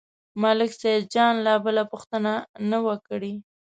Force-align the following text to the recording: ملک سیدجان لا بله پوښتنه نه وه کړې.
ملک 0.41 0.71
سیدجان 0.81 1.33
لا 1.45 1.55
بله 1.65 1.83
پوښتنه 1.91 2.33
نه 2.69 2.77
وه 2.85 2.95
کړې. 3.07 3.33